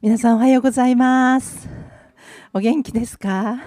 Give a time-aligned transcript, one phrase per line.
[0.00, 1.68] 皆さんおはようございます。
[2.54, 3.58] お元気ですか、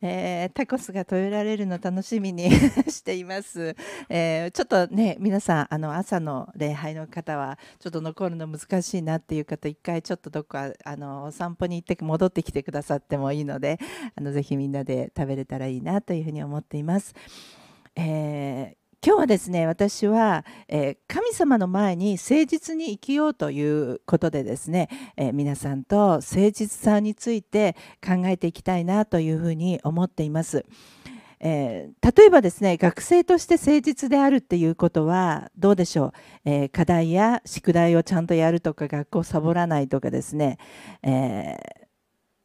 [0.00, 2.48] えー、タコスが食べられるの楽しみに
[2.86, 3.74] しています、
[4.08, 13.80] えー、ちょっとね皆さんあの朝の礼拝の方はちょっと残るの難しいなっていう方一回ちょっとどこかあのお散歩に行って戻ってきてくださってもいいので
[14.14, 17.12] あのぜひみんなで食べれたらいいなというふうに思っています、
[17.96, 30.66] えー今日はですね私は、え、神様の前に誠実に生きようということでですね、え、皆さんと誠実さについて考えていきたいなというふうに思っています。
[31.38, 36.12] えー、例えばですね学生として誠実であるっていうことはどうでしょう、
[36.46, 40.58] えー、課題や宿題をちゃんとやるとか学校サボらないとかですね、
[41.02, 41.85] えー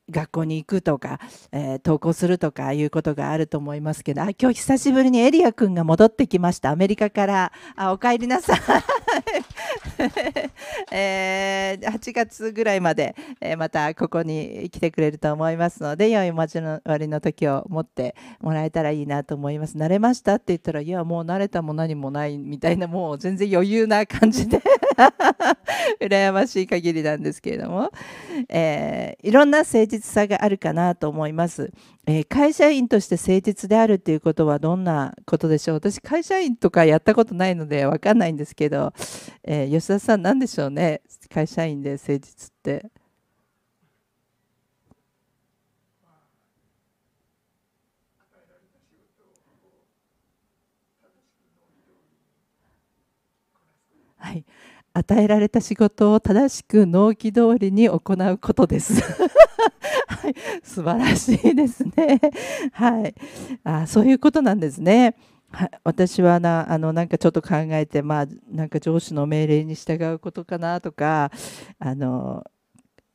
[0.09, 1.19] 学校に行くとか、
[1.51, 6.71] えー、登校するとかいうことがあると思いますけどあ今日久しぶりにエリア君が戻ってきました。
[6.71, 7.51] アメリカから。
[7.75, 8.59] あお帰りなさい、
[10.91, 19.77] えー、8月ぐらいまで、えー、またここに来てくれると思いますので良い交わりの時を持ってもらえたらいいなと思います。
[19.77, 24.61] 慣れましたって言ったらいやもう慣れたも何もないみたいなもう全然余裕な感じで
[25.99, 27.91] 羨ましい限りなんですけれども、
[28.49, 31.71] えー、いろんな誠実さがあるかなと思います、
[32.07, 35.77] えー、会社員として誠実であるっていうことはどんなことでしょう？
[35.77, 38.91] 私会社員とかやったことないので分かんないんですけど、
[39.43, 41.01] えー、吉田さん何でしょうね？
[41.31, 42.89] 会社員で誠実って。
[54.17, 54.45] はい、
[54.93, 59.01] 与えられた仕事を正しく納期通りに行うことです。
[60.11, 62.19] はい、素晴らしいですね。
[62.73, 63.15] はい、
[63.63, 65.15] あそういうことなんですね。
[65.51, 71.31] は私はなあのなんかちょっと考えて、まあ、なんか上司の命令に従うことかなとか
[71.79, 72.43] あの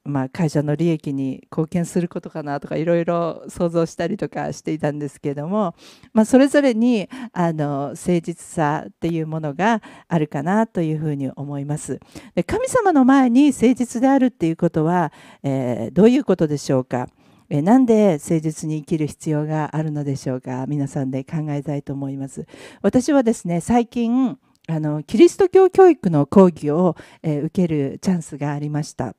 [0.07, 5.75] まあ、会社の利益に貢献することかなとかいろいろ想像したりとかしていたんですけれども、
[6.13, 12.01] まあ、それぞれにあの誠実さっていうものがあるかなというふうに思います。
[12.35, 15.13] で神様の前に誠実であるっていうことは、
[15.43, 17.09] えー、どういうことでしょうか？
[17.49, 20.67] えなんで誠実に生きる必要があるのでしょうか？
[20.67, 22.47] 皆さんで考えたいと思います。
[22.83, 24.39] 私はですね最近
[24.69, 29.15] あのキリスト教教育の講義を、え受けるチャンスがありました。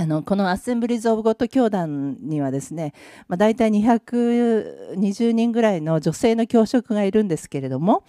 [0.00, 2.94] あのこのアッセンブリーズ・オブ・ゴッド教団にはですね、
[3.28, 8.04] まあ、大体220人ぐらいの女性の教職がいるんですけれども、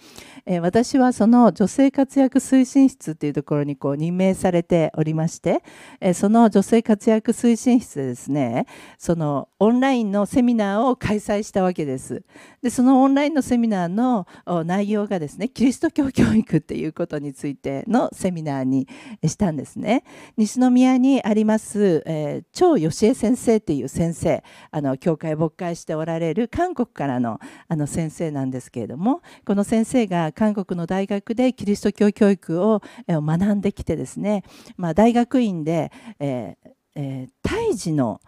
[0.46, 5.62] えー、私はその女性活躍推進室というところにこう任命されておりまして、
[6.00, 8.64] えー、その女性活躍推進室でですね
[8.96, 12.24] そのオンラインのセミナーを開催したわけです。
[12.62, 14.26] でそのオンラインのセミナーの
[14.64, 18.88] 内容がですねキリスト教教育っていうことについてのセミナーに
[19.24, 20.02] したんですね。
[20.36, 34.42] 西宮にあります、えー、張義恵先生っていう先生あの教会牧会しておられる韓国からのあの先生なんですけれどもこの先生が韓国の大学でキリスト教教育を学んできてですね、
[34.76, 38.20] まあ、大学院で、えーえー、胎児の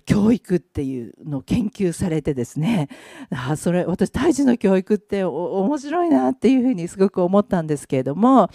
[0.00, 2.88] 教育っていうのを研究されてですね
[3.30, 8.50] あそれ私胎児の教育って面白いなっていうふうにすごく思ったんですけれども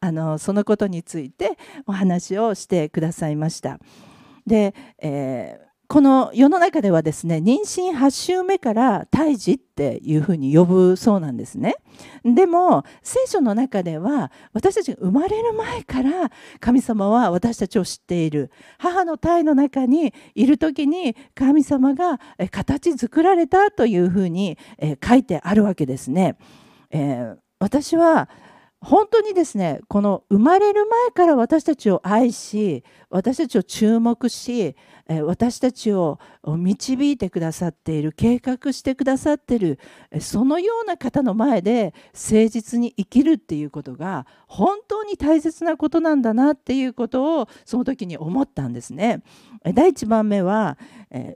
[0.00, 3.78] あのそのことについてお話をしてくださいました。
[4.46, 11.76] で、えーこの世の中ではですね妊娠8週目から胎児っていうふうに呼ぶそうなんですね。
[12.24, 16.30] でも聖書の中では私たちが生まれる前から
[16.60, 18.50] 神様は私たちを知っている。
[18.78, 22.18] 母の胎の中にいる時に神様が
[22.50, 24.58] 形作られたというふうに
[25.06, 26.36] 書いてあるわけですね、
[26.90, 28.28] えー、私は
[28.86, 34.76] 本当にですねこの生まれる前から私たちを愛し私たちを注目し
[35.24, 39.80] 私たちを導いてくださっている計画してくださっている
[40.20, 49.22] そのような方の前で誠実に生きるっていうことが本当に大切なことなんだなっていうことをその時に思ったんですね。
[49.74, 50.78] 第1番目は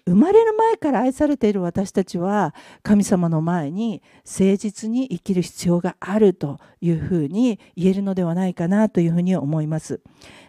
[0.04, 10.00] 生まれる前から愛されている私たちは神様の前に誠実に生きる必要があるというふうにに言えるのではないかなというふうに思います。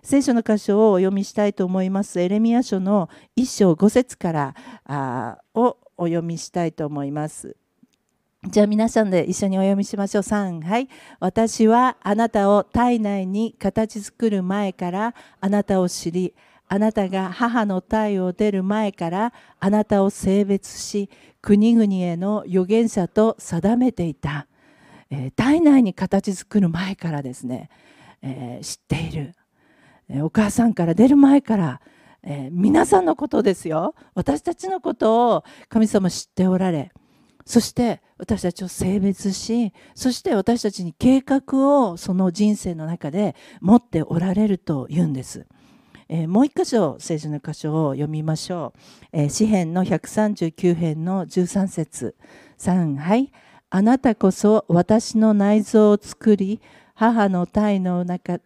[0.03, 2.19] 聖書の箇所をお読みしたいと思います。
[2.19, 4.55] エレミア書の1章5節から
[4.85, 7.55] あをお読みしたいと思います。
[8.47, 10.23] じゃあ皆さんで一緒にお読みしましょう。
[10.23, 10.89] 3はい。
[11.19, 16.33] 私はあなたを体内に形作る前からあなたを知り、
[16.67, 21.09] あなたが母の体を出る前からあなたを性別し、
[21.41, 24.47] 国々への預言者と定めていた。
[25.11, 27.69] えー、体内に形作る前からですね、
[28.23, 29.35] えー、知っている。
[30.23, 31.81] お母さんから出る前から
[32.23, 36.91] えー、皆さんのことですよ私たちのことを神様知っておられ
[37.45, 41.41] そして私たちを性別しそして私たちに計画
[41.81, 45.47] をその人生の中で持っておられるというんです。
[46.07, 49.07] えー、もう一箇所聖書の箇所を読みましょう。
[49.13, 52.15] えー、詩編の139編の13節
[52.59, 53.31] 3はい
[53.73, 56.59] あなたこそ私の内臓を作り
[56.93, 58.39] 母の体の中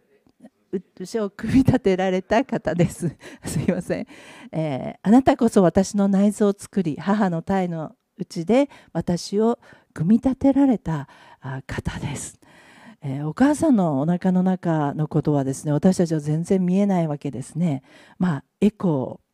[1.00, 3.16] 牛を組み立てられた方です。
[3.44, 4.06] すいません、
[4.52, 9.58] えー、あなたこそ私の内臓を作り母の体のうちで私を
[9.92, 11.08] 組み立てられた
[11.66, 12.38] 方です。
[13.02, 17.82] えー、お母さんのお腹の中のことはですね私たちは全然見えないわけですね。
[18.18, 19.25] まあエコー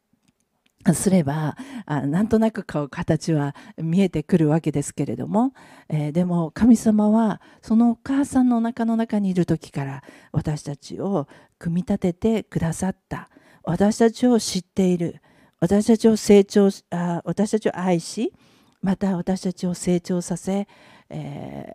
[0.94, 1.56] すれば
[1.86, 5.52] あなんとなく顔形は見えてくるわけですけれども、
[5.88, 10.02] えー、でも神様はそのお母さんのお腹の中にいる時から
[10.32, 13.28] 私たちを組み立ててくださった。
[13.64, 15.20] 私たちを知っている。
[15.60, 18.32] 私たちを成長あ私たちを愛し
[18.80, 20.66] また私たちを成長させ、
[21.08, 21.74] えー、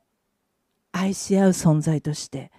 [0.91, 2.51] 愛し合う存在として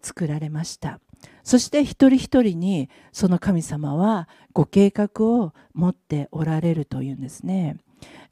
[0.00, 1.00] 作られました。
[1.42, 7.78] そして一人一人にその神様はご計画を持っておられるというんですね。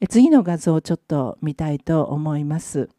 [0.09, 2.91] 次の画像をちょっと見たいと思います。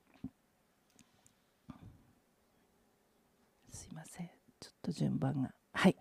[3.71, 4.29] すいません。
[4.59, 5.51] ちょっと順番が。
[5.73, 5.95] はい。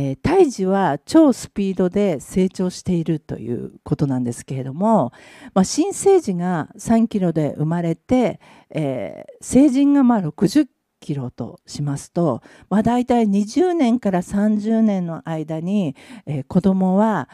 [0.00, 5.12] えー、胎児は超スピードで成長しているということなんですけれども、
[5.54, 10.68] まあ、新生児が3キロで生まれて、えー、成人がまあ60
[11.00, 15.96] キロとしますと、まあ、大体20年から30年の間に、
[16.26, 17.28] えー、子供は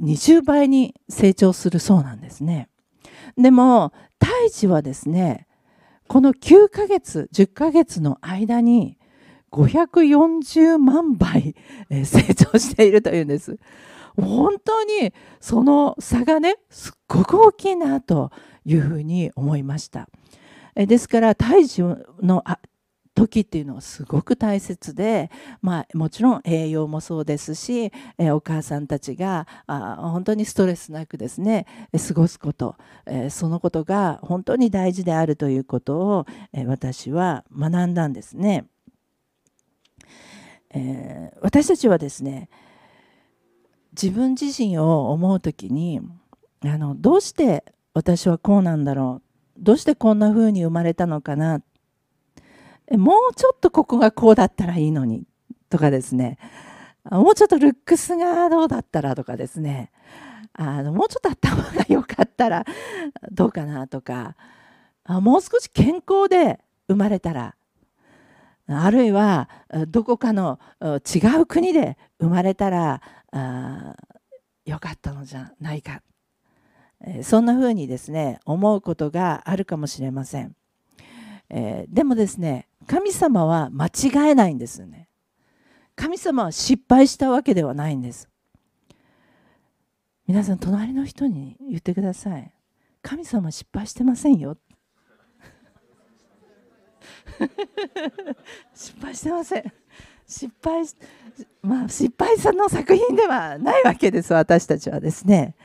[0.00, 2.68] 20倍に成長するそうなんですね。
[3.36, 5.46] でも胎児はですね
[6.08, 8.98] この9ヶ月10ヶ月の間に
[9.52, 11.54] 540万倍
[12.04, 13.58] 成長しているというんです。
[14.16, 18.30] 本当にその差がねすっごく大きいなと
[18.64, 20.08] いうふうに思いました。
[20.74, 22.42] ですから胎児の
[23.20, 25.30] 時っていうのはすごく大切で、
[25.60, 31.66] まあ、もちろん栄養もそうですし、えお母さんたちがあ本当にストレスなくですね
[32.08, 32.76] 過ごすこと、
[33.06, 38.66] えそのことが本当に大事であるということを、え私は学んだんですね。
[40.72, 42.48] えー、私たちはですね
[44.00, 46.00] 自分自身を思う時に
[46.62, 51.62] あのどうして私はこうなんだろうどうしてこんな風に生まれたのかなっ
[52.96, 55.24] もうちょっとここがこうだったらいいのに
[55.68, 56.38] とかですね。
[57.10, 59.90] もうちょっとルックスがどうだったらとかですね。
[60.52, 62.64] あのもうちょっと頭が良かったら
[63.30, 64.36] どうかなとか。
[65.04, 67.56] あもう少し健康で生まれたら
[68.68, 69.48] あるいは
[69.88, 73.00] どこかの違う国で生まれたら
[74.64, 76.02] よかったのじゃないか。
[77.22, 80.54] そんなふうにですね思うことがあるかもしれません、
[81.48, 85.08] えー、でもですね神様は間違えないんですね。
[85.94, 88.28] 神様は失敗したわけではないんです。
[90.26, 92.52] 皆さん隣の人に言ってください。
[93.02, 94.56] 神様失敗してませんよ。
[98.74, 99.72] 失敗してません。
[100.26, 100.84] 失敗
[101.62, 104.32] まあ失敗さんの作品ではないわけです。
[104.32, 105.56] 私たちはですね、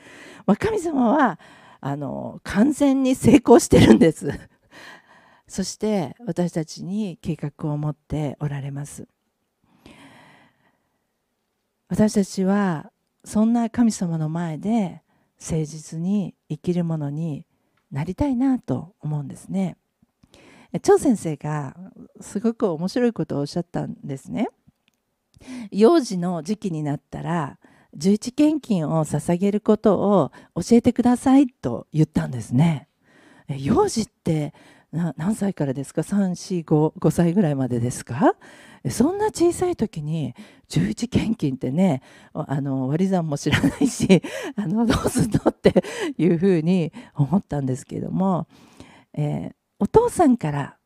[0.46, 1.40] まあ、神様は
[1.80, 4.32] あの完全に成功してるんです。
[5.48, 9.08] そして私たちに計画を持っておられます
[11.88, 12.92] 私たちは
[13.24, 15.02] そんな神様の前で
[15.40, 17.46] 誠実に生きるものに
[17.92, 19.78] なりたいなと思うんですね。
[20.82, 21.76] 張先生が
[22.20, 24.50] すごく面白いことをおっしゃったんですね。
[25.72, 27.60] 幼児の時期になったら
[27.94, 32.88] 十一献金を捧げることを教えてくださいと言ったんですね。
[33.48, 34.54] 幼児って
[34.96, 38.36] 何歳からですか？345歳ぐらいまでですか？
[38.90, 40.36] そんな小さい時に
[40.68, 44.22] 十一献金ってねあの割り算も知らないし
[44.56, 45.84] あのどうすんのって
[46.20, 48.48] いうふうに思ったんですけども、
[49.14, 50.78] えー、お父さんから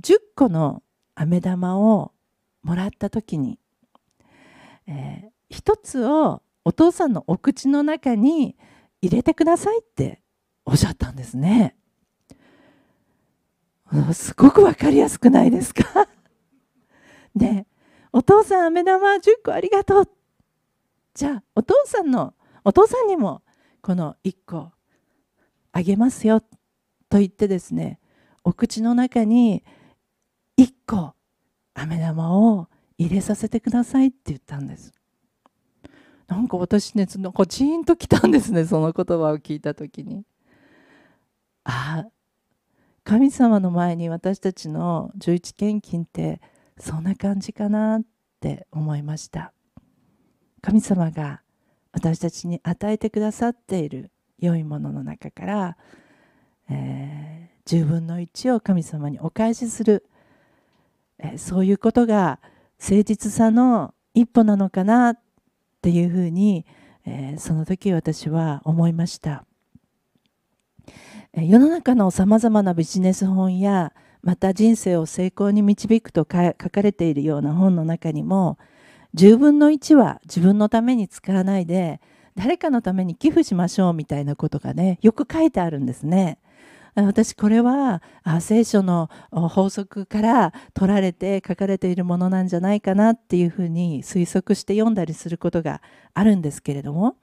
[0.00, 0.82] 10個の
[1.16, 2.12] 飴玉を
[2.62, 3.58] もらった時に、
[4.86, 8.56] えー、1つをお父さんのお口の中に
[9.02, 10.22] 入れてくださいって
[10.64, 11.74] おっしゃったんですね。
[14.14, 16.08] すごく分かりやすくないですか？
[17.34, 17.66] ね。
[18.12, 20.08] お父さん飴玉10個ありがとう。
[21.14, 22.34] じゃあお父さんの
[22.64, 23.42] お父さんにも
[23.82, 24.72] この1個
[25.72, 28.00] あげますよと言ってですね
[28.44, 29.62] お口の中に
[30.58, 31.14] 1個
[31.74, 32.68] 飴玉を
[32.98, 34.92] 入れさせてくださいって言ったんです。
[36.28, 40.24] なんか私ねなんかジーンときたんですねその言葉を聞いた時に。
[41.64, 42.04] あ。
[42.06, 42.21] あ
[43.04, 46.40] 神様の前に私たちの十一献金って
[46.78, 48.02] そんな感じかなっ
[48.40, 49.52] て思いました。
[50.60, 51.42] 神様が
[51.92, 55.76] 私たちに与えてくださっている良いものの中から、
[56.70, 60.06] えー、10分の1を神様にお返しする、
[61.18, 62.40] えー、そういうことが
[62.80, 65.20] 誠実さの一歩なのかなっ
[65.82, 66.64] ていうふうに、
[67.04, 69.44] えー、その時私は思いました。
[71.34, 78.58] 世の中のさまざまなビジネス本やまた人生を成功に導くと書かれているような本の中にも
[79.14, 82.02] 10分の1は自分のために使わないで
[82.36, 86.38] 誰かのために寄付しましょうみたいなことがねよく書いてあるんですね。
[86.94, 88.02] 私これは
[88.40, 95.80] 聖書の法則から取られて書かれているものなんじゃないかなっていうふうに推測して読んだりすることが
[96.12, 97.16] あるんですけれども、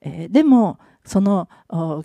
[0.00, 1.48] えー、でもその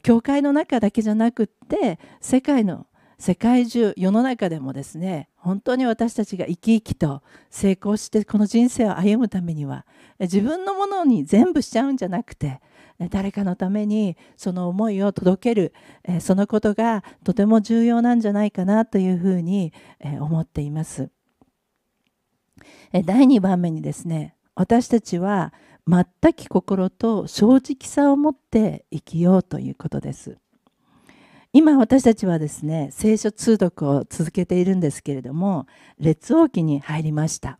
[0.01, 2.87] 教会の中だけじゃなくって世界の
[3.19, 9.85] 世界中世の中でもですね本当に私たちが生き生きと成功してこの人生を歩むためには
[10.19, 12.61] 自分のものに全部しちゃうんじゃなくて
[13.09, 15.73] 誰かのためにその思いを届ける
[16.19, 19.73] そのことがとても重要なんじゃないかなというふうに
[20.19, 21.09] 思っています。
[22.91, 25.53] 第2番目にですね私たちは
[25.87, 30.37] 全き心と正直さを持って生きようということです。
[31.55, 35.67] 今私たちはですね聖書通読を続けているんですけれども
[35.99, 37.59] 列王記に入りました、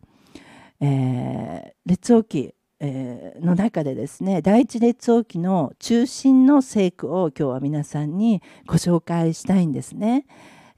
[0.80, 10.26] えー、列王記、えー、の中でですね第一列王記の中心の聖句を今日は皆さんにご紹介したいんですね、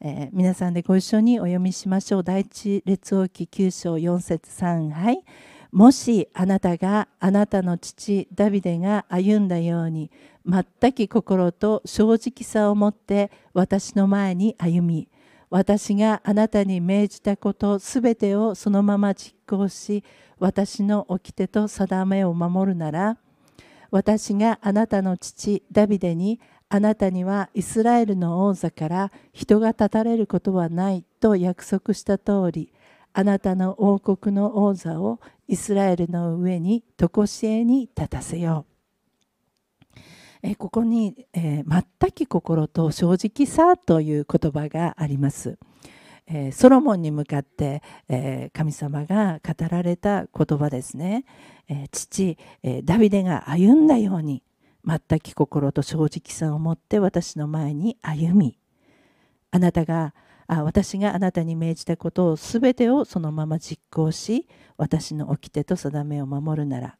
[0.02, 2.22] えー、皆さんでご一緒にお読みしましょう。
[2.22, 5.24] 第一列王記9章4節3はい
[5.76, 10.10] もしあなたがあなたの父ダビデが歩んだように
[10.46, 15.06] 全き心と正直さを持って私の前に歩み
[15.50, 20.02] 私があなたに命じたことすべてをそのまま実行し
[20.38, 23.18] 私の掟と定めを守るなら
[23.90, 26.40] 私があなたの父ダビデに
[26.70, 32.72] あなたにはイスラエルの王座から人が立たれることはないと約束した通り
[33.18, 38.66] あなたの王国の王座をイスラエルの上に常しえに立たせよ
[39.94, 39.98] う。
[40.42, 45.56] えここに、えー、全き心と正直さという言葉があります。
[46.26, 51.24] えー、ソロモンに向かって、えー、神様が語られた言葉ですね。
[51.68, 54.42] えー、父、えダビデが歩んだように
[54.84, 58.58] 全き心と正直さを持って私の前に歩み
[59.52, 60.12] あなたが
[60.48, 66.96] あ私があなたに命じたことをすべてをそのまま実行し私の掟と定めを守るなら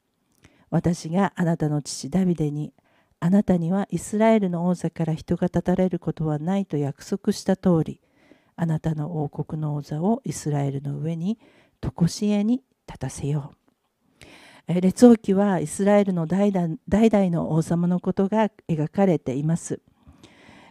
[0.70, 2.72] 私があなたの父ダビデに
[3.20, 8.00] あなたにはイスラエルの王座から人が立たれることはないと約束した通り
[8.56, 11.38] あなたの王国の王座をイスラエルの上に
[11.80, 13.66] 常しえに立たせよう
[14.68, 19.80] 列王記はイスラエルの代々の王様のことが描かれています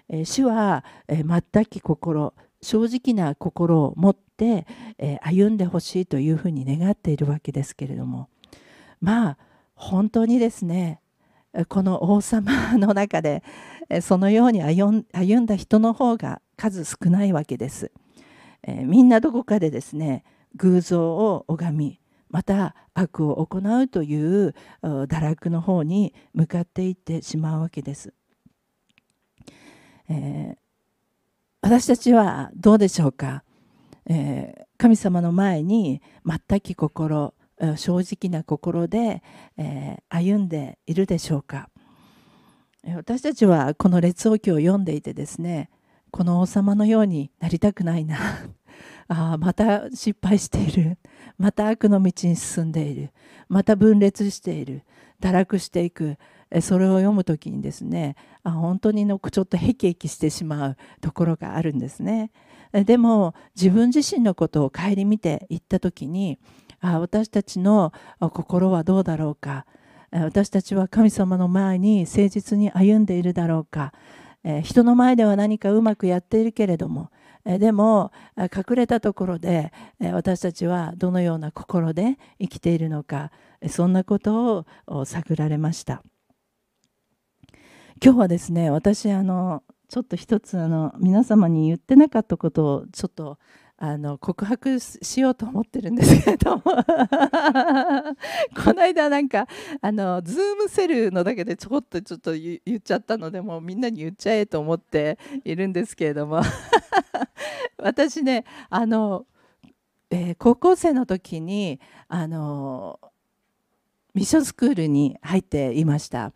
[0.09, 2.33] 主は全き心
[2.65, 4.65] 正直な心を持って、
[4.97, 8.27] え歩んでほしいというふうに願っているわけですけれども
[8.99, 9.37] まあ
[9.75, 10.99] 本当にですね
[11.69, 13.43] この王様の中で
[14.01, 17.91] そのように歩んだ人の方が数少ないわけです。
[18.63, 20.23] えみんなどこかでですね
[20.55, 28.13] 偶像を拝みまた悪を行うという堕落の方に向かっていってしまうわけです。
[30.09, 30.64] えー、
[31.65, 33.43] 私たちはどうでしょうか、
[34.05, 37.33] えー、神様の前に全き心
[37.75, 39.23] 正直な心で、
[39.57, 41.69] えー、歩んでいるでしょうか？
[42.95, 45.71] 私たちはこの列王記を読んでいてですね
[46.11, 48.19] この王様のようになりたくないな。
[49.09, 50.99] あまた失敗している。
[51.39, 53.09] また悪の道に進んでいる。
[53.49, 54.83] また分裂している。
[55.19, 56.17] 堕落していく。
[56.61, 62.31] それを読む時にですねあ本当にのちょっとへきへきしてしまうところがあるんですね。
[62.71, 66.39] でも自分自身のことを顧みていった時に
[66.81, 69.65] あ私たちの心はどうだろうか
[70.11, 73.93] 私たちは神様の前に誠実に歩んでいるだろうか
[74.63, 77.11] 人の前では何かうまくやっているけれども
[77.45, 83.31] でも隠れたところで私たちはどのような心で生きているのか
[83.69, 86.03] そんなことを探られました。
[88.05, 93.39] 今日はですね私あのちょっと一つあの皆様に言ってなかったことをちょっと
[93.77, 96.71] あの告白しようと思ってるんですけれど こ
[98.75, 99.47] の間なんか
[99.81, 106.43] あのズームセルのだけでちょこっとちょっと言っちゃったのでもうみんなに言っちゃえと思っているんですけれども
[107.81, 109.25] 私ねあの、
[110.11, 112.99] えー、高校生の時にあの
[114.13, 116.33] ミッションスクールに入っていました。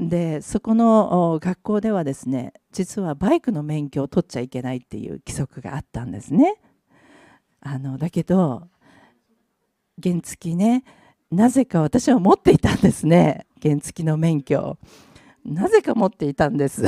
[0.00, 6.56] でそこの学校ではですね実はバイクの免許を取っちゃいけないっていう規則があったんですね。
[7.60, 8.68] あのだけど
[10.02, 10.84] 原付ね
[11.30, 14.78] なぜか私は持っていたんですね原付の免許
[15.44, 16.82] なぜか持っていたんです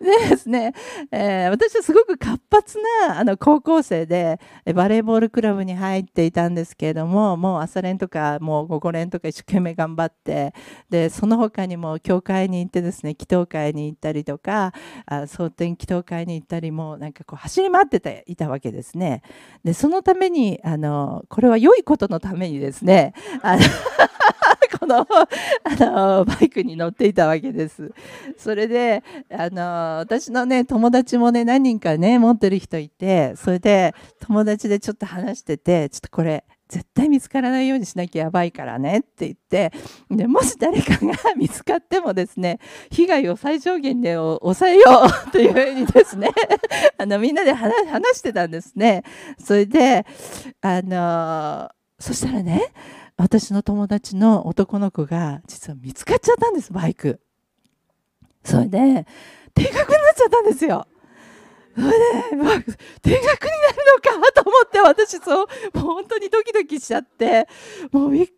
[0.00, 0.74] でですね、
[1.10, 4.40] えー、私はすごく活発なあの高校生で
[4.74, 10.52] バレーボールクラブに入っていたんですけれどももう朝練とかもう午後練とか一生懸命頑張って
[10.90, 14.72] でその他にも教会に行ってですね祈祷会に行ったりとか
[15.06, 19.22] あ蒼天祈祷会に行ったりもなんかこう走り回ってたいたわけですね。
[19.64, 23.62] でそのためにあのこれは良いことのためにですねあの
[24.86, 25.06] の あ
[25.78, 27.92] のバイクに乗っていたわけです。
[28.36, 39.72] それであの私のね友達もね何人かね持ってる人いてそれで友達でちょっと話しててちょっとこれ絶対見つからないようにしなきゃやばいからねって言って
[40.10, 42.58] でもし誰かが見つかってもですね
[42.90, 44.82] 被害を最小限で抑えよ
[45.28, 46.28] う というふうにですね
[46.98, 47.72] あのみんなで話
[48.16, 49.04] してたんですね。
[49.38, 50.04] それで
[50.60, 52.72] あのそしたらね
[53.16, 57.20] 私の友達の男の子が実は見つかっちゃったんですバイク。
[58.44, 59.06] それで
[59.54, 60.86] 定額になっちゃったんですよ。
[61.76, 61.88] それ？
[62.30, 63.26] で、まあ、定額になる
[64.12, 67.46] のかと思って私そうもう本当にドキドキしちゃって。
[67.92, 68.32] もうびっく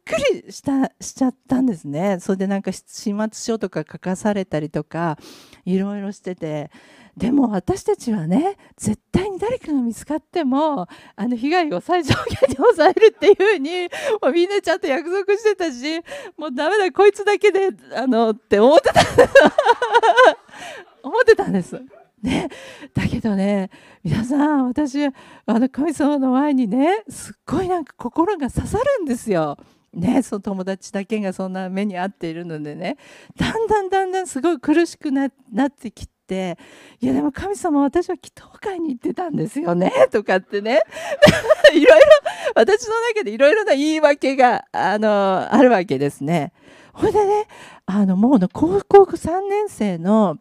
[0.45, 2.19] りしたしちゃったんですね。
[2.21, 5.17] それでなんか始末書とか書かされたりとか
[5.65, 6.71] いろいろしてて。
[7.17, 13.89] でも私たちはね絶対に誰かが見つかってもあの被害を最小限に抑えるっていうふうに
[14.23, 15.99] もうみんなちゃんと約束してたし
[16.37, 19.01] もうダメだこいつだけであのって思ってた。
[21.03, 21.83] 思ってたんです。
[22.23, 22.49] ね、
[22.95, 23.71] だけどね
[24.03, 25.13] 皆さん私あ
[25.47, 29.57] の神様の前にねすっごいなんか心が刺さるんですよ。
[29.93, 32.99] ね、その友達だけがそんな目に遭っているのでね
[33.37, 35.31] だんだんだんだんすごい苦しくなっ
[35.71, 36.59] てきて
[37.01, 40.83] 「いやでも神様私は祈祷会に行ってたんですよね」とかってね
[41.73, 42.07] いろいろ
[42.55, 46.53] 私の中でいろいろな言い訳があのあるわけですね。
[46.93, 47.47] ほいでね
[47.87, 50.37] あのもうの高校3年生の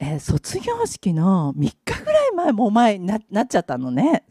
[0.00, 4.24] えー、卒業式の3日ぐらい前もう前になっちゃったのね。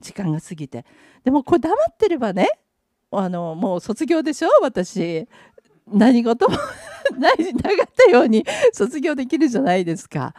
[0.00, 0.84] 時間が過ぎて。
[1.24, 2.48] でもこれ黙ってればね
[3.10, 4.48] あのもう卒業でしょ？
[4.62, 5.26] 私。
[5.92, 6.56] 何事も
[7.18, 10.34] ないなかったように卒業できるじゃないですか。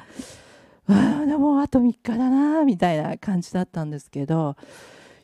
[0.87, 4.55] あでもあと3日だなみたいな感じだったんですけど。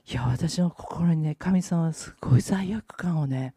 [0.10, 3.54] いや私の心にね神様はすごい罪悪感をね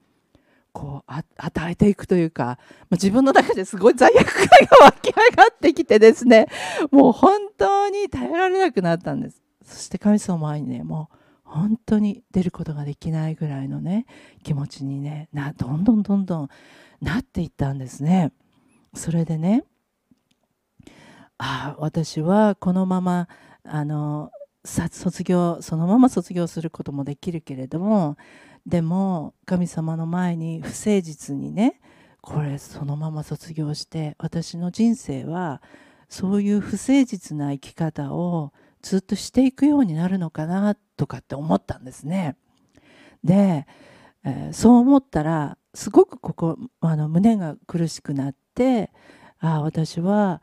[0.73, 2.57] こう与えていくというか、まあ、
[2.93, 4.47] 自分の中ですごい罪悪感
[4.81, 6.47] が湧き上がってきてですね
[6.91, 9.43] もう本当に耐えられなくなったんです。
[9.65, 14.07] そして神様前にねもう本当に出ることができないぐらいのね
[14.43, 16.49] 気持ちにねなどんどんどんどん
[17.01, 18.33] なっていったんですね。
[18.95, 19.65] それでね
[21.39, 23.29] ああ私はこのまま
[23.65, 24.31] あの
[24.65, 28.17] 卒業そのまま卒業することもできるけれども
[28.71, 31.81] でも神様の前に不誠実にね
[32.21, 35.61] これそのまま卒業して私の人生は
[36.09, 42.37] そういう不誠実な生き方をずっとしていくようになるのかなとかって思ったんですね。
[43.25, 43.67] で、
[44.25, 48.93] えー、そう思ったらすごくここあの胸が苦しくなって
[49.41, 50.43] ああ私は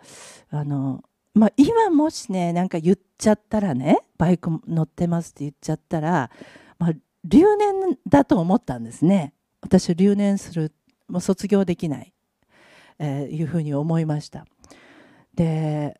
[0.49, 1.01] あの、
[1.33, 6.29] まあ、今もしねなんか言っちゃったらねバイク乗ってますって言っちゃったら、
[6.77, 9.33] まあ、留年だと思ったんですね。
[9.61, 10.73] 私留年する
[11.07, 12.13] もう卒業できない、
[12.99, 14.45] えー、いうふうに思いました。
[15.33, 15.99] で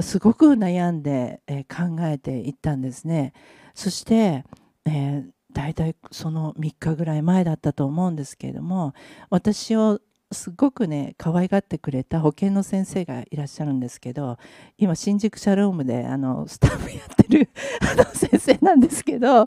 [0.00, 3.32] すごく悩んで、えー、考えていったんですね。
[3.74, 4.44] そして、
[4.86, 8.94] えー、大体その3日ぐらい前だったと思うんですけれども
[9.30, 10.00] 私を
[10.32, 14.38] すごくね可愛がってくれた保健の先生がいらっしゃるんですけど
[14.78, 17.48] 今新宿シャロームであのスタッフやってる
[17.80, 19.46] あの先生なんですけどあ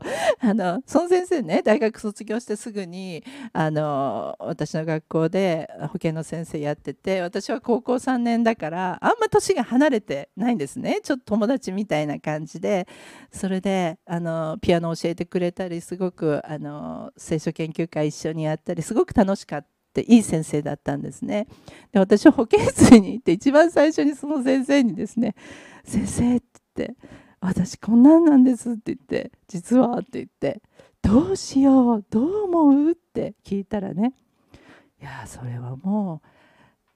[0.53, 12.87] のその先生ね大学卒業してすぐにあの私の学校で保健の先生やってて私は高校3年だからあんま年が離れてないんですねちょっと友達みたいな感じで
[13.31, 19.74] それであのピアノ教えてくれたりすごくあの聖書研究会一緒にやったりすごく楽しかった。
[20.01, 21.47] っていい先生だったんですね
[21.93, 25.35] で私保健室に行って一番最初にその先生にですね
[25.85, 26.95] 「先生」って言って
[27.39, 30.61] 「私こんなんなんです」って言って「実は」って言って
[31.01, 34.13] 「どうしようどう思う?」って聞いたらね
[35.01, 36.21] 「いやそれはも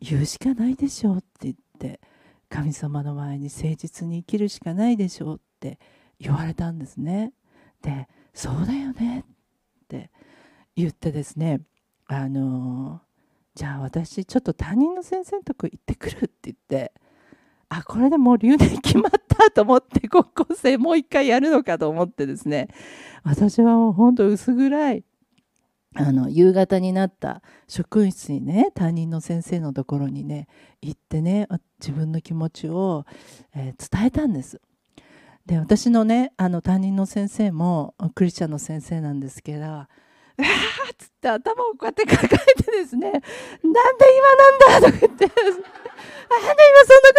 [0.01, 2.01] う言うしかないでしょう」って言って
[2.49, 5.79] 神様の前に誠実に生きるしかないでしょうって
[6.19, 7.31] 言われたんですね。
[7.81, 9.23] で「そうだよね」っ
[9.88, 10.12] て
[10.75, 11.62] 言ってですね
[12.12, 13.02] あの
[13.54, 16.91] じゃあ私ちょっと担任の先生のとこ行ってくるって言って
[17.69, 22.67] あこれでもう留年決まったと思って高校生もう一回やるのかと思ってですね
[23.24, 25.04] 私はもうほんと薄暗い
[25.93, 30.48] あの夕方になった職員室にね担任の先生のところにね
[30.82, 31.48] 行ってね
[31.80, 33.06] 自分の気持ちを、
[33.56, 34.60] えー、伝えたんです。
[35.45, 39.86] で私のねあの担任の先生もクリスチャンの先生なんですけど
[40.39, 40.47] 「うわ!」
[40.91, 43.21] っつって頭をこうやって抱えてですね「なんで
[43.62, 45.69] 今なんだ!」とか言って「なんで今そんなこ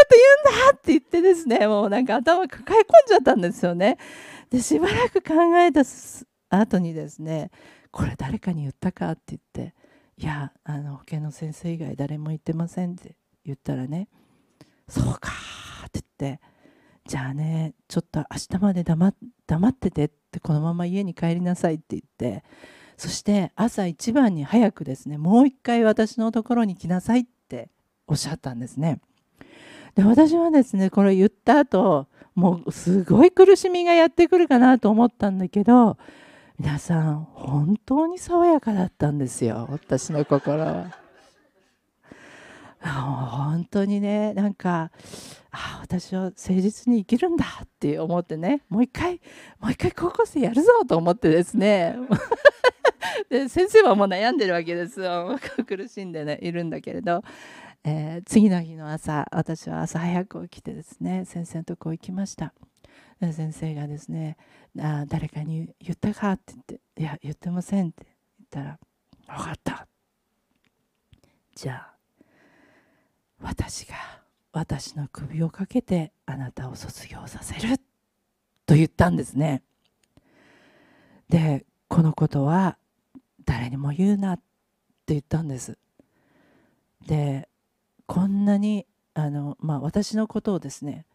[0.08, 3.98] と言うんだ!」って言ってですねもうなんか頭抱え込んじゃったんですよね。
[4.50, 5.82] でしばらく考えた
[6.50, 7.50] 後にですね
[7.92, 9.74] 「これ誰かに言ったか?」って言って
[10.16, 14.08] 「いやあの保健の先生以外誰も言ってません」って言ったらね
[14.88, 15.30] 「そうか」
[15.86, 16.40] って言って。
[17.06, 22.44] じゃあねちょっと明日まで黙黙っててってこのまま家に帰りなさいって言って
[23.00, 27.70] そして朝一番に早くですねもう一回私のところに来なさいって
[28.06, 29.00] おっしゃったんですね。
[29.94, 35.96] で私はですねこれ言った後もうすごい苦しみがやってくるかなと思ったんだけど
[36.58, 40.94] 皆さん本当に爽やかだったんですよ私の心は。
[42.82, 44.32] 本当にね。
[44.34, 44.90] なんか
[45.50, 48.62] あ私は誠実に生きるんだって思ってね。
[48.68, 49.20] もう一回
[49.58, 51.96] もう一回高校生やるぞと思ってですね。
[53.28, 55.38] で先生はもう悩んでるわけですよ。
[55.66, 57.22] 苦しんで、ね、いるんだけれど、
[57.84, 62.54] えー、次の日の朝私は朝早く起きてですね先生のとこ行きました。
[63.20, 64.38] 先生がですね
[64.78, 66.32] あ誰かに言ったか？
[66.32, 68.06] って言って「いや言ってません」って
[68.38, 68.78] 言ったら
[69.36, 69.86] 「分かった」
[71.54, 71.89] じゃあ
[73.40, 73.94] 私が
[74.52, 77.78] 私の首をかけてあなたを卒業させる
[78.66, 79.62] と言ったんですね。
[81.28, 82.76] でこのことは
[83.44, 84.42] 誰にも言うなって
[85.08, 85.78] 言ったんです。
[87.06, 87.48] で
[88.06, 91.06] こんなにあの、まあ、私のことをですね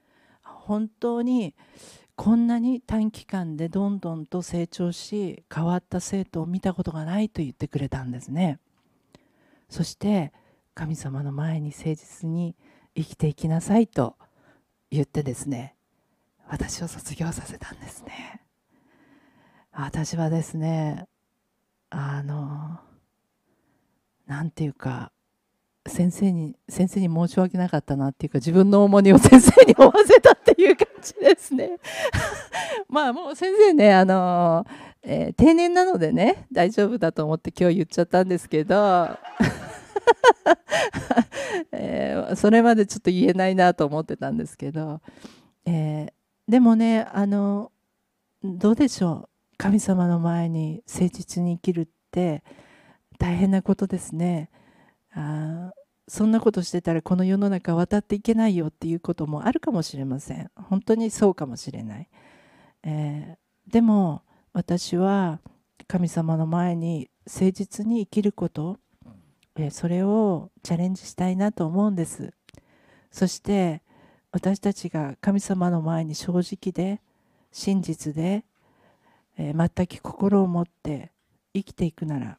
[0.41, 1.53] 本当に
[2.15, 8.59] こんなに短期間でどんどんと成長し変わった生徒を見たことがないと言ってくれたんですね。
[9.69, 10.31] そして
[10.75, 12.53] 神様の前に誠実に
[12.95, 14.17] 生きていきなさいと
[14.91, 15.73] 言ってですね
[16.49, 18.41] 私を卒業させたんですね。
[19.71, 21.07] 私はですね
[21.89, 22.79] あの
[24.27, 25.11] なんていうか
[25.87, 31.77] 先生に先生に申し訳なかったなっていうか自分の重荷を 先生に負わせたっていう感じですね。
[32.89, 34.65] まあもう先生ねあの、
[35.03, 39.17] えー、定年なのでね大丈夫だと思って今日言っちゃったんですけど。
[41.71, 45.01] えー、それまでちょっと言えないなと思ってたんですけど、
[45.65, 47.71] えー、でもねあの
[48.43, 49.29] どうでしょう。
[49.57, 52.43] 神様の前に誠実に生きるって
[53.17, 54.49] 大変なことですね。
[55.13, 55.71] あ
[56.07, 60.51] そんなことしてたらこの世の中渡っていけないよっていうこともあるかもしれません。
[60.55, 62.09] 本当にそうかもしれない、
[62.83, 64.21] えー、でも
[64.53, 65.39] 私は
[65.87, 68.77] 神様の前に誠実に生きること
[69.71, 72.33] それをチャレンジしたいなと思うんです。
[73.11, 73.81] そして
[74.31, 77.01] 私たちが神様の前に正直で
[77.51, 78.43] 真実で、
[79.37, 81.11] え、全く心を持って
[81.53, 82.37] 生きていくなら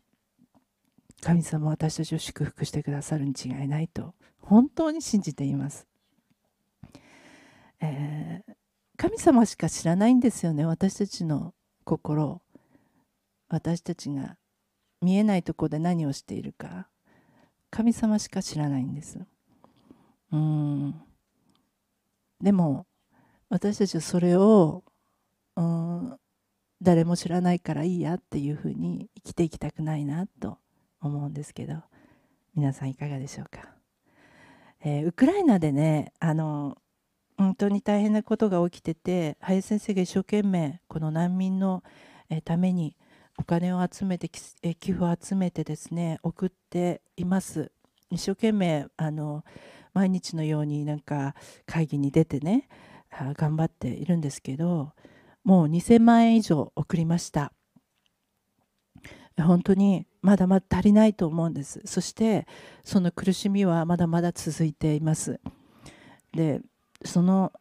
[1.22, 5.86] 神様は私たちを祝福してくださるに違いないと本当に信じています、
[7.80, 8.54] えー、
[8.98, 11.54] 神様しか知らないんですよね私たちの
[11.86, 12.42] 心。
[13.48, 14.36] 私たちが
[15.00, 16.88] 見えないとこで何をしているか。
[17.70, 19.18] 神様しか知らないんです。
[20.32, 20.94] うん。
[22.40, 22.86] でも
[23.48, 24.84] 私たちはそれを
[25.56, 26.18] うん
[26.82, 30.58] 誰も知らないからいいやっていうふうに生きていきたくないなと
[31.00, 31.82] 思うんですけど。
[32.56, 33.68] 皆さんいかがでしょうか、
[34.82, 36.78] えー、ウクライナでねあの
[37.36, 41.82] 本当に大変なことが起きてて林先生が一生懸命この難民の
[42.44, 42.96] ために
[43.38, 47.70] お金を集めて寄付を集めてですね送っています。
[48.10, 49.44] 一生懸命あの
[49.92, 51.34] 毎日のようになんか
[51.66, 52.68] 会議に出てね
[53.34, 54.92] 頑張っているんですけど
[55.42, 57.52] もう2000万円以上送りました。
[59.38, 61.82] 本当にまだまだ足りないと思うんです。
[61.84, 62.46] そして
[62.84, 65.40] その苦しみはまだまだ続いています。
[66.32, 66.60] で
[67.04, 67.52] その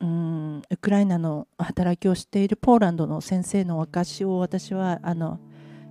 [0.00, 5.38] うんウクライナの働きをしているポーランドの先生の証を私はあの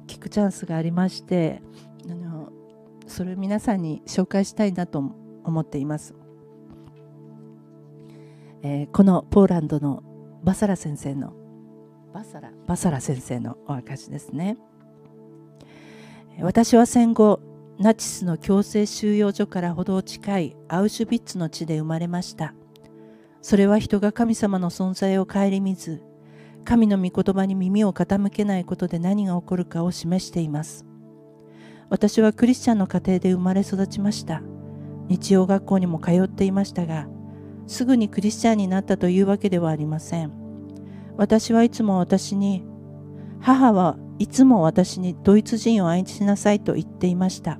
[0.07, 1.61] 聞くチャンスがありまして
[2.09, 2.51] あの
[3.07, 4.99] それを皆さんに紹介したいなと
[5.43, 6.15] 思っています、
[8.63, 10.03] えー、このポーランドの
[10.43, 11.39] バサラ先生の
[12.13, 12.51] バサラ。
[12.67, 14.57] バサラ先生のお証ですね。
[16.41, 17.41] 私は戦後
[17.79, 22.53] ナチスの強制収容所からほど近いアウシュビッツの地で生まれました
[23.41, 26.03] それは人が神様の存在を顧みず
[26.65, 30.85] 神の御言葉に耳を傾けないことで何が起こるかを示しています。
[31.89, 34.43] 私はクリスチャンの家庭で生まれ育ちました。
[35.07, 37.07] 日曜学校にも通っていましたが
[37.65, 40.31] すぐにクリスチャンになったというわけではありません。
[41.17, 42.63] 私はいつも私に
[43.39, 47.59] 母はいつも私にドイツ人を愛しなさいと言っていました。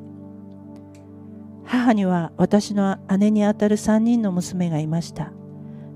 [1.63, 5.31] 母には私の姉にあたる3人の娘がいました。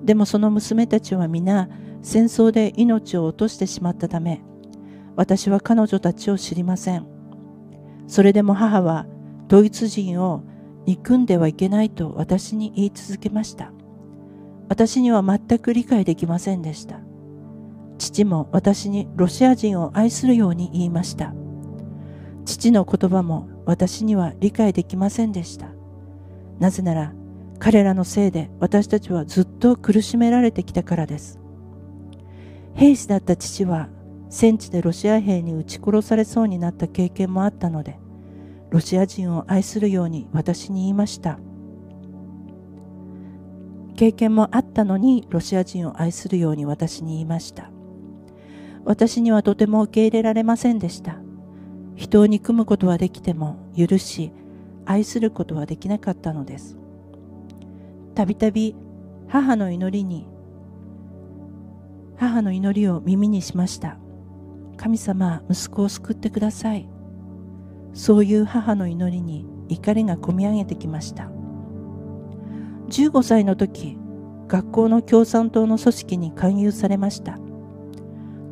[0.04, 1.70] でもその娘たちは皆
[2.02, 4.44] 戦争で命を落としてしまったため
[5.16, 7.06] 私は彼女たちを知りません。
[8.08, 9.06] それでも母は
[9.48, 10.44] ドイツ人を
[10.86, 13.72] 憎んではいけないと私に言い続けました。
[14.70, 17.00] 私には全く理解できませんでした。
[17.98, 21.34] 父も私にロシア人を愛するように言いました。
[22.46, 25.68] 父の言葉も私には理解できませんでした。
[26.60, 27.13] なぜなら
[27.63, 31.39] 彼らのせいで私たちはずっと苦しめられてきたからです。
[32.73, 33.88] 兵士だった父は
[34.30, 37.97] 戦地でロシア兵に撃ち殺されそうになった経験もあったので
[38.69, 41.39] ロシア人を愛するように私に言いました。
[43.95, 47.71] 経験もあったのにロシア人を愛するように私に言いました。
[48.84, 51.15] 私にはとても受け入れられませんでした。
[51.95, 54.34] 人を憎むことはできても許し
[54.84, 56.83] 愛することはできなかったのです。
[58.13, 58.76] たびたび
[59.28, 60.28] 母の祈りに
[62.17, 63.97] 母の祈りを耳にしました。
[64.78, 66.88] 神様息子を救ってください。
[67.93, 71.30] そういう母の祈りに怒りがこみ上げてきました。
[72.89, 73.97] 15歳の時
[74.47, 77.39] 学校の共産党の組織に勧誘されました。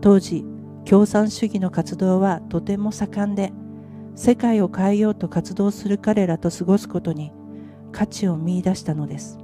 [0.01, 0.45] 当時
[0.85, 3.53] 共産主義の活動はとても盛んで
[4.15, 7.31] 世界を変えようと活動する彼らと過ごすことに
[7.91, 9.40] 価値を見いだしたのです。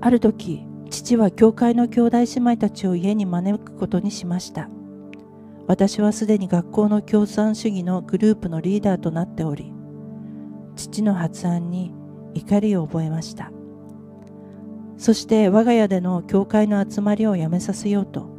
[0.00, 4.70] ある時父は教会の兄弟姉妹たちを家に招くことにしました。
[5.66, 9.70] 私はすでに学校の共産主義のグループのリーダーとなっており
[10.76, 11.92] 父の発案に
[12.32, 13.52] 怒りを覚えました。
[14.96, 18.30] そして我が家での教会の集まりをやめさせようと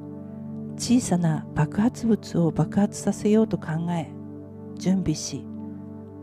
[0.76, 4.12] 小さな爆発物を爆発させようと考え
[4.76, 5.46] 準備し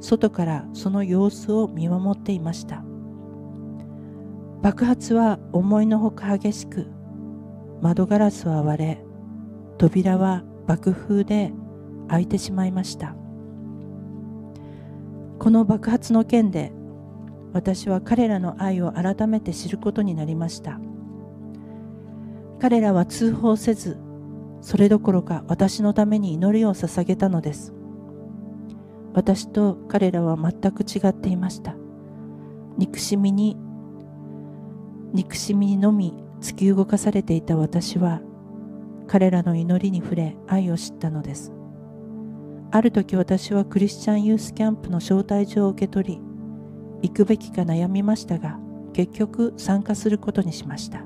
[0.01, 2.83] 外からその様子を見守っていました。
[4.62, 6.87] 爆発は思いのほか激しく
[7.81, 9.05] 窓ガラスは割れ
[9.79, 11.53] 扉は爆風で
[12.09, 13.14] 開いてしまいました。
[15.38, 16.73] この爆発の件で
[17.53, 20.81] 私は彼らの愛を改めて知ることになりました。
[22.59, 23.99] 彼らは通報せず
[24.62, 27.75] それどころか私のために祈りを捧げたのです。
[29.12, 31.77] 私と彼らは全く違っていました。
[32.79, 33.57] 憎しみに
[35.16, 38.20] 憎しみにのみ突き動かされていた私は
[39.09, 41.55] 彼らの祈りに触れ愛を知ったのです。
[42.70, 46.20] ある時私はクリスチャンユースキャンプの招待状を受け取り
[47.00, 48.59] 行くべきか悩みましたが
[48.92, 51.02] 結局参加することにしました。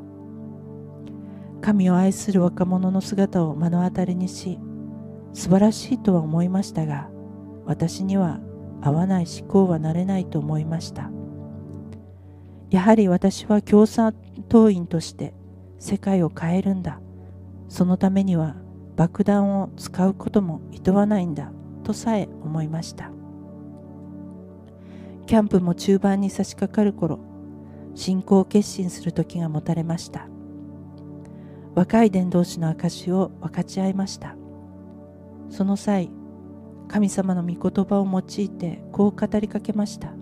[1.61, 4.59] 神を愛する若者の姿を目の当たりにし
[5.35, 7.09] 素晴らしいとは思いましたが
[7.65, 8.41] 私には
[8.83, 11.13] 合わない思考はなれないと思いました。
[12.71, 14.15] やはり私は共産
[14.49, 15.35] 党員として
[15.79, 17.01] 世界を変えるんだ。
[17.69, 18.57] そのためには
[18.97, 21.53] 爆弾を使うこともいとわないんだ。
[21.83, 23.11] とさえ思いました。
[25.27, 27.19] キャンプも中盤に差し掛かる頃
[27.95, 30.29] 信仰を決心する時が持たれました。
[31.75, 34.37] 若い伝道師の証を分かち合いました。
[35.49, 36.11] その際
[36.89, 40.20] 神様の御言葉を用いてこう語りかけました。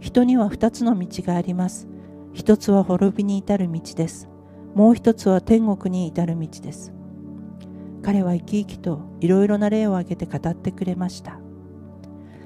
[0.00, 1.86] 人には二つの道があります。
[2.32, 4.28] 一つは滅びに至る道です。
[4.74, 6.92] もう一つは天国に至る道です。
[8.02, 11.38] 彼は生き生きといろいろな例を挙げて語ってくれました。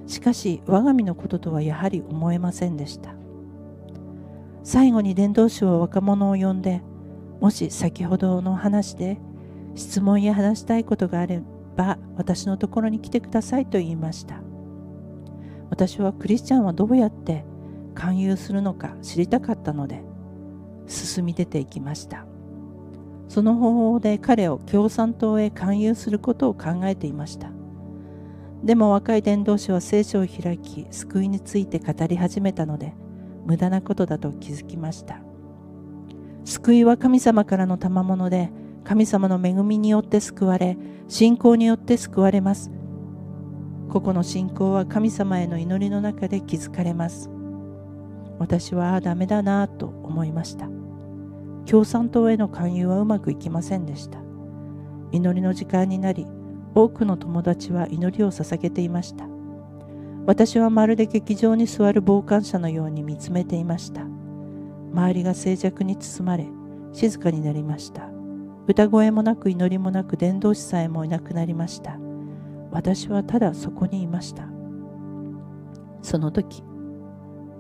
[0.06, 3.14] しかし我が身のこととはやはり思えませんでした。
[4.64, 6.82] 最後に伝道師は若者を呼んで
[7.40, 9.20] もし先ほどの話で
[9.74, 11.42] 質問や話したいことがあれ
[11.76, 14.43] ば私のところに来てくださいと言いました。
[15.74, 17.44] 私はクリスチャンはどうやって
[17.96, 20.04] 勧誘するのか知りたかったので
[20.86, 22.26] 進み出ていきました。
[23.28, 27.50] その方法で彼を共産党へ勧誘することを考えていました。
[28.62, 32.94] でも若い伝道師は聖書を開き救いについて語り始めたので
[33.44, 35.18] 無駄なことだと気づきました。
[36.44, 38.52] 救いは神様からの賜物で
[38.84, 42.70] 神様の恵みによって救われ信仰によって救われます。
[43.88, 47.30] 個々の信仰は神様への祈りの中で築かれます。
[48.38, 50.68] 私はダメだなと思いました。
[51.66, 54.18] 共産党への勧誘はうまくいきませんでした。
[55.12, 56.26] 祈りの時間になり
[56.74, 59.26] 多くの友達は祈りを捧げていました。
[60.26, 64.02] 私はまるで劇場に座る傍観者のように見つめていました。
[64.92, 66.46] 周りが静寂に包まれ
[66.92, 68.08] 静かになりました。
[68.66, 71.98] 歌声もなく祈りもなく伝道師さえもいなくなりました。
[72.74, 74.48] 私はただそこにいました。
[76.02, 76.64] その時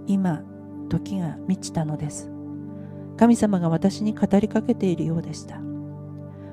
[0.06, 0.42] 今
[0.88, 2.30] 時が満ちたのです。
[3.16, 5.60] 神様が私に語りかけているようでした。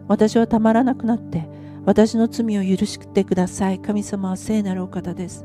[0.08, 1.50] 私はたまらなくなって
[1.86, 3.82] 私の罪を許してください。
[3.82, 5.44] 神様は聖なるお方です。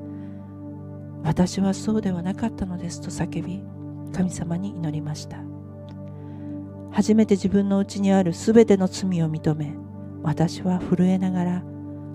[1.24, 3.00] 私はそうではなかったのです。
[3.00, 3.64] と叫び
[4.12, 5.38] 神様に祈りました。
[6.92, 9.74] 初めて自分の内にあるすべての罪を認め
[10.22, 11.62] 私は震えながら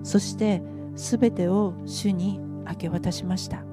[0.02, 0.62] そして
[0.94, 3.64] すべてを主に明け渡しました。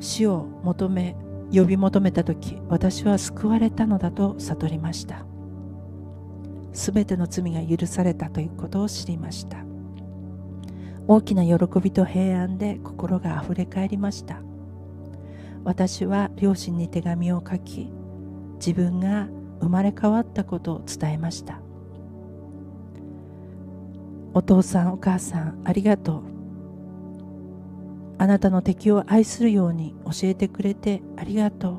[0.00, 1.16] 死を求め
[1.52, 5.24] 呼び求めた時私は救われたのだと悟りました。
[6.72, 9.64] すべての罪が許されたということを知りました。
[11.06, 14.42] 大きな喜びと平安で心があふれ返りました。
[15.64, 17.90] 私は両親に手紙を書き
[18.58, 19.28] 自分が
[19.60, 21.60] 生まれ変わったことを伝えました。
[24.34, 26.22] お父さんお母さんありがとう。
[28.18, 31.70] あなたの敵を愛するように教えてくれてありがと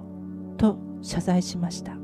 [0.56, 0.58] う。
[0.58, 1.98] と謝罪しました。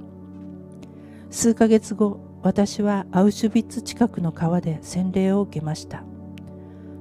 [1.29, 6.03] 数ヶ月後私はアウシュビッツ近くの川で洗礼を受けました。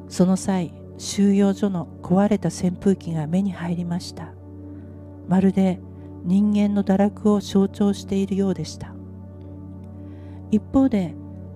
[0.09, 4.33] その際収容所の壊れた扇風機が目に入りました。
[5.28, 5.80] まるで
[6.24, 8.94] 人間の堕落を象徴しているようでした。
[10.50, 11.14] 一方で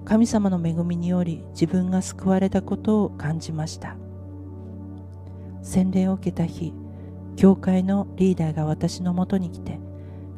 [0.08, 3.98] 神様の恵みにより自分が救われたことを感じました。
[5.62, 6.72] 洗礼を受けた日
[7.36, 9.78] 教会のリーダーが私のもとに来て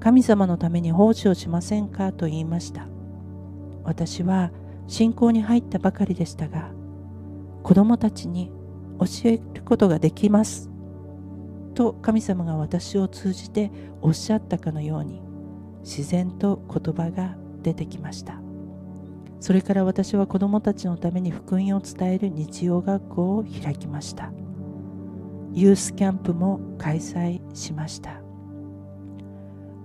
[0.01, 2.89] 神様のために奉仕をしませんかと言いました。
[3.85, 4.51] 私は
[4.89, 6.73] 信仰に入ったばかりでしたが
[7.63, 8.51] 子供たちに
[8.99, 10.69] 教えることができます。
[11.75, 13.71] と神様が私を通じて
[14.03, 15.23] おっしゃったかのように
[15.83, 18.50] 自然と言葉が出てきました。
[19.41, 24.31] それから私は子供たちのために福音を伝える日曜学校を開きました。
[25.53, 28.21] ユースキャンプも開催しました。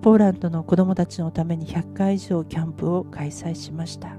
[0.02, 4.18] ポーランドの子どもたちのために100回以上キャンプを開催しました。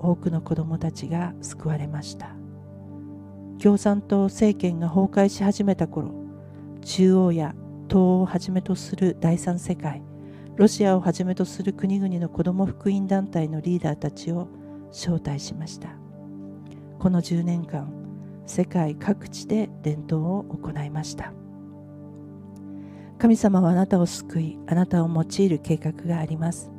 [0.00, 2.30] 多くの子どもたちが救われました。
[3.62, 6.12] 共産党政権が崩壊し始めた頃
[6.82, 7.54] 中央や
[7.88, 10.02] 東欧をはじめとする第三世界
[10.56, 14.48] ロシアをはじめとする国々の子ども福音団体のリーダーたちを
[14.90, 15.88] 招待しました
[16.98, 17.92] この10年間
[18.46, 21.32] 世界各地で伝統を行いました
[23.18, 26.70] 神様はあなたを救い、あなたを用いる計画があります。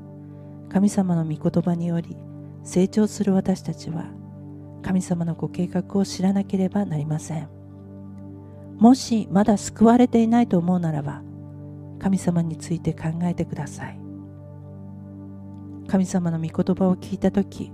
[0.70, 2.16] 神様の御言葉により
[2.64, 4.06] 成長する私たちは
[4.84, 7.50] 神様のご計画を知らなければなりません。
[8.78, 11.24] もしまだ救われていないと思うならば
[12.00, 14.00] 神様について考えてください。
[15.88, 17.72] 神様の御言葉を聞いたとき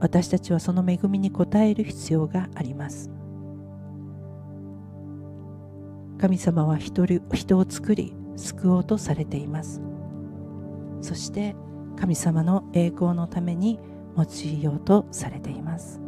[0.00, 3.10] 私たちはその恵みに応える必要があります。
[6.20, 9.80] 神様は人人を作り救おうとされています
[11.00, 11.56] そして
[11.96, 13.78] 神様の栄光のために
[14.16, 15.98] 用いようとされています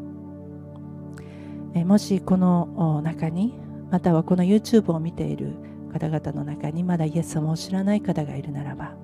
[1.75, 3.55] えもしこの中に
[3.91, 5.55] またはこの YouTube を見ている
[5.93, 8.95] 方々の中にまだイエス様を知らない方がいるならば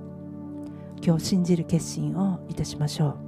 [1.04, 3.18] 今日信じる決心をいたしましょう。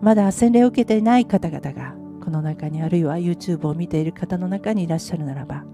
[0.00, 5.64] まだ洗礼を受けていない方々がこの中にあるいは YouTube を見ている方の中にいらっしゃるならば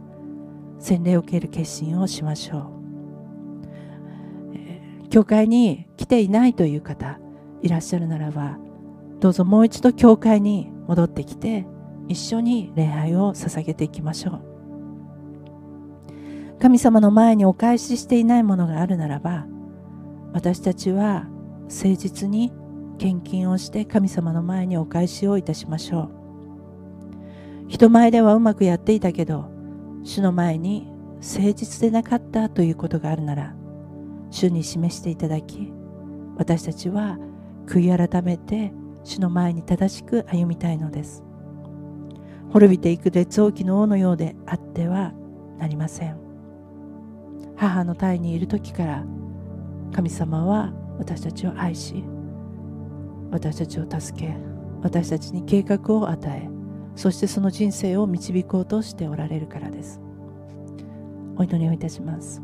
[0.78, 2.70] 洗礼を受ける決心をしましょ
[5.05, 7.18] う、教会に来ていないという方
[7.62, 8.59] いらっしゃるならば
[9.20, 11.66] どうぞもう一度教会に戻ってきて
[12.09, 14.53] 一緒に礼拝を捧げていきましょう。
[16.61, 19.46] 神様の前にお返ししていないものがあるならば
[20.32, 21.26] 私たちは
[21.64, 22.52] 誠実に
[22.98, 27.68] 献金をして神様の前にお返しをいたしましょう。
[27.68, 29.50] 人前ではうまくやっていたけど
[30.05, 30.86] 主の前に
[31.16, 33.55] 誠実でなかったということがあるなら
[34.30, 35.72] 主に示していただき
[36.36, 37.18] 私たちは
[37.66, 41.24] 悔い改めて主の前に正しく歩みたいのです。
[42.50, 45.12] 滅びていく列王記の王のようであっては
[45.59, 46.24] なりません。
[47.68, 49.04] 母の胎にいる時から
[49.92, 52.04] 神様は私たちを愛し
[53.30, 54.36] 私たちを助け
[54.82, 56.48] 私たちに計画を与え
[56.94, 60.00] そしてその人生を導こうとしておられるからです。
[61.36, 62.40] お祈りをいたします。